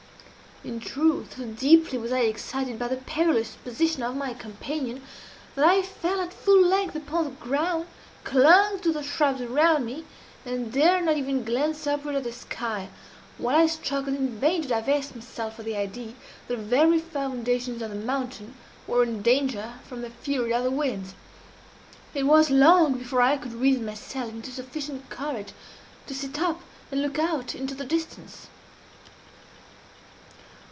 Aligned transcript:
In 0.63 0.79
truth 0.79 1.37
so 1.37 1.47
deeply 1.47 1.97
was 1.97 2.11
I 2.11 2.19
excited 2.19 2.77
by 2.77 2.87
the 2.87 2.97
perilous 2.97 3.55
position 3.55 4.03
of 4.03 4.15
my 4.15 4.35
companion, 4.35 5.01
that 5.55 5.65
I 5.65 5.81
fell 5.81 6.21
at 6.21 6.31
full 6.31 6.63
length 6.63 6.95
upon 6.95 7.23
the 7.23 7.31
ground, 7.31 7.87
clung 8.23 8.77
to 8.81 8.93
the 8.93 9.01
shrubs 9.01 9.41
around 9.41 9.85
me, 9.85 10.05
and 10.45 10.71
dared 10.71 11.05
not 11.05 11.17
even 11.17 11.43
glance 11.43 11.87
upward 11.87 12.13
at 12.13 12.25
the 12.25 12.31
sky 12.31 12.89
while 13.39 13.55
I 13.55 13.65
struggled 13.65 14.15
in 14.15 14.39
vain 14.39 14.61
to 14.61 14.67
divest 14.67 15.15
myself 15.15 15.57
of 15.57 15.65
the 15.65 15.75
idea 15.75 16.13
that 16.47 16.57
the 16.57 16.57
very 16.61 16.99
foundations 16.99 17.81
of 17.81 17.89
the 17.89 17.95
mountain 17.95 18.53
were 18.85 19.01
in 19.01 19.23
danger 19.23 19.79
from 19.85 20.03
the 20.03 20.11
fury 20.11 20.53
of 20.53 20.63
the 20.63 20.69
winds. 20.69 21.15
It 22.13 22.27
was 22.27 22.51
long 22.51 22.99
before 22.99 23.21
I 23.23 23.37
could 23.37 23.53
reason 23.53 23.83
myself 23.83 24.29
into 24.29 24.51
sufficient 24.51 25.09
courage 25.09 25.53
to 26.05 26.13
sit 26.13 26.39
up 26.39 26.61
and 26.91 27.01
look 27.01 27.17
out 27.17 27.55
into 27.55 27.73
the 27.73 27.83
distance. 27.85 28.45